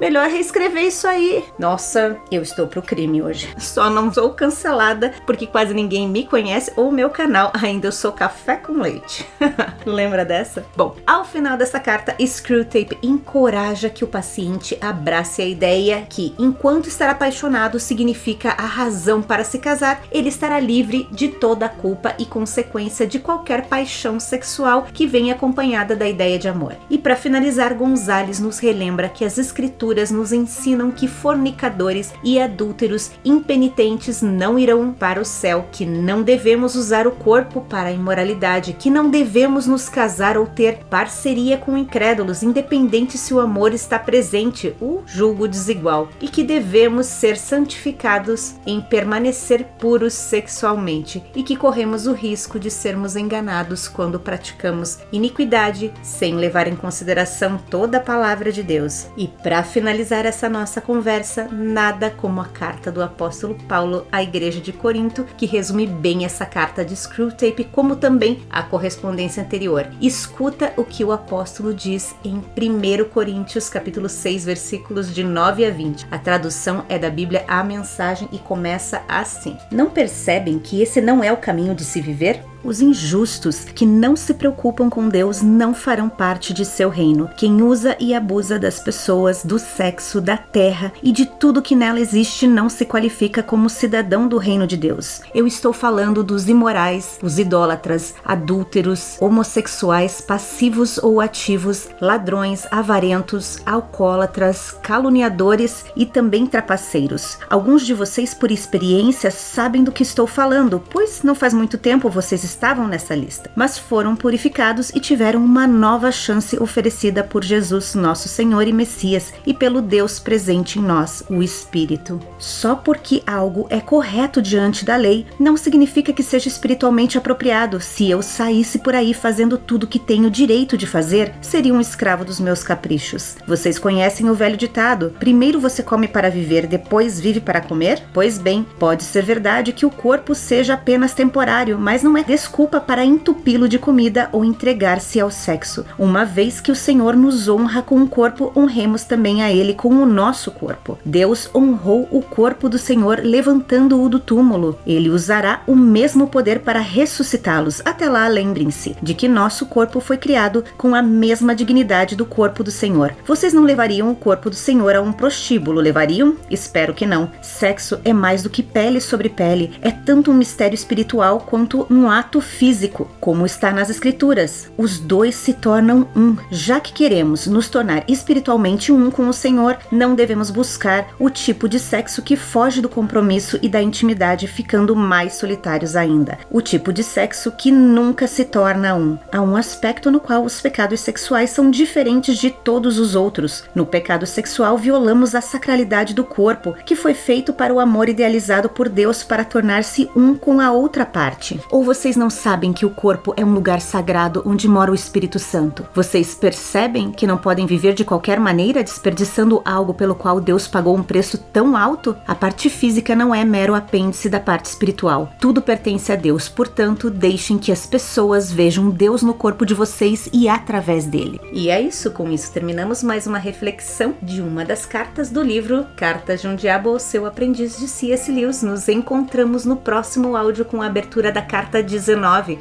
[0.00, 1.44] Melhor reescrever isso aí.
[1.58, 3.48] Nossa, eu estou pro crime hoje.
[3.58, 8.12] Só não sou cancelada porque quase ninguém me conhece ou meu canal ainda eu sou
[8.12, 9.26] café com leite.
[9.84, 10.64] Lembra dessa?
[10.76, 16.88] Bom, ao final dessa carta, Screwtape encoraja que o paciente abrace a ideia que, enquanto
[16.88, 22.14] estar apaixonado significa a razão para se casar, ele estará livre de toda a culpa
[22.18, 26.76] e consequência de qualquer paixão sexual que venha acompanhada da ideia de amor.
[26.90, 33.10] E para finalizar, Gonzales nos relembra que as escrituras nos ensinam que fornicadores e adúlteros
[33.24, 38.74] impenitentes não irão para o céu, que não devemos usar o corpo para a imoralidade,
[38.74, 43.98] que não devemos nos casar ou ter parceria com incrédulos, independente se o amor está
[43.98, 51.56] presente, o julgo desigual, e que devemos ser santificados em permanecer puros sexualmente e que
[51.56, 58.02] corremos o risco de sermos enganados quando praticamos iniquidade sem levar em consideração toda a
[58.02, 59.06] palavra de Deus.
[59.16, 64.60] E para finalizar essa nossa conversa, nada como a carta do apóstolo Paulo à igreja
[64.60, 69.86] de Corinto, que resume bem essa carta de Screwtape, como também a correspondência anterior.
[70.00, 75.70] Escuta o que o apóstolo diz em 1 Coríntios capítulo 6, versículos de 9 a
[75.70, 76.08] 20.
[76.10, 81.22] A tradução é da Bíblia A Mensagem e começa assim: Não percebem que esse não
[81.22, 82.42] é o caminho de se viver?
[82.68, 87.30] Os injustos que não se preocupam com Deus não farão parte de seu reino.
[87.34, 91.98] Quem usa e abusa das pessoas, do sexo, da terra e de tudo que nela
[91.98, 95.22] existe não se qualifica como cidadão do reino de Deus.
[95.34, 104.76] Eu estou falando dos imorais, os idólatras, adúlteros, homossexuais, passivos ou ativos, ladrões, avarentos, alcoólatras,
[104.82, 107.38] caluniadores e também trapaceiros.
[107.48, 112.10] Alguns de vocês, por experiência, sabem do que estou falando, pois não faz muito tempo
[112.10, 117.94] vocês estavam nessa lista, mas foram purificados e tiveram uma nova chance oferecida por Jesus,
[117.94, 122.20] nosso Senhor e Messias, e pelo Deus presente em nós, o Espírito.
[122.36, 127.80] Só porque algo é correto diante da lei, não significa que seja espiritualmente apropriado.
[127.80, 132.24] Se eu saísse por aí fazendo tudo que tenho direito de fazer, seria um escravo
[132.24, 133.36] dos meus caprichos.
[133.46, 138.02] Vocês conhecem o velho ditado: primeiro você come para viver, depois vive para comer?
[138.12, 142.80] Pois bem, pode ser verdade que o corpo seja apenas temporário, mas não é desculpa
[142.80, 145.84] para entupi-lo de comida ou entregar-se ao sexo.
[145.98, 149.88] Uma vez que o Senhor nos honra com o corpo, honremos também a Ele com
[149.88, 150.96] o nosso corpo.
[151.04, 154.78] Deus honrou o corpo do Senhor levantando-o do túmulo.
[154.86, 157.82] Ele usará o mesmo poder para ressuscitá-los.
[157.84, 162.62] Até lá, lembrem-se de que nosso corpo foi criado com a mesma dignidade do corpo
[162.62, 163.16] do Senhor.
[163.26, 166.36] Vocês não levariam o corpo do Senhor a um prostíbulo, levariam?
[166.48, 167.32] Espero que não.
[167.42, 172.08] Sexo é mais do que pele sobre pele, é tanto um mistério espiritual quanto um
[172.08, 174.70] ato ato físico, como está nas Escrituras.
[174.76, 176.36] Os dois se tornam um.
[176.50, 181.66] Já que queremos nos tornar espiritualmente um com o Senhor, não devemos buscar o tipo
[181.66, 186.38] de sexo que foge do compromisso e da intimidade, ficando mais solitários ainda.
[186.50, 189.18] O tipo de sexo que nunca se torna um.
[189.32, 193.64] Há um aspecto no qual os pecados sexuais são diferentes de todos os outros.
[193.74, 198.68] No pecado sexual, violamos a sacralidade do corpo, que foi feito para o amor idealizado
[198.68, 201.58] por Deus para tornar-se um com a outra parte.
[201.70, 205.38] Ou vocês não sabem que o corpo é um lugar sagrado onde mora o Espírito
[205.38, 205.86] Santo?
[205.94, 210.96] Vocês percebem que não podem viver de qualquer maneira desperdiçando algo pelo qual Deus pagou
[210.96, 212.16] um preço tão alto?
[212.26, 215.32] A parte física não é mero apêndice da parte espiritual.
[215.40, 220.28] Tudo pertence a Deus, portanto, deixem que as pessoas vejam Deus no corpo de vocês
[220.32, 221.40] e através dele.
[221.52, 225.86] E é isso, com isso terminamos mais uma reflexão de uma das cartas do livro
[225.96, 228.32] Cartas de um Diabo ou Seu Aprendiz de C.S.
[228.32, 228.62] Lewis.
[228.62, 232.07] Nos encontramos no próximo áudio com a abertura da carta 19.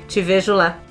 [0.08, 0.87] Te vejo lá.